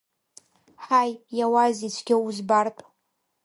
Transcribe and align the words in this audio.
Ҳаи, 0.83 1.11
иауазеи, 1.37 1.91
цәгьа 1.95 2.15
узбартә! 2.25 2.83